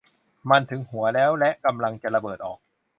[0.49, 2.59] มันถึงหัวแล้วและกำลังจะระเบิดออก!